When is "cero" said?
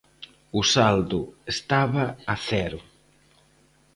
2.49-2.79